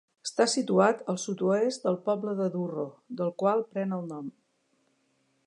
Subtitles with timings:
[0.27, 2.87] Està situat al sud-oest del poble de Durro,
[3.21, 4.35] del qual pren el nom.